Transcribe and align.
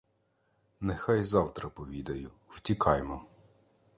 —Нехай 0.81 1.23
завтра 1.23 1.69
повідаю. 1.69 2.31
Втікаймо. 2.47 3.25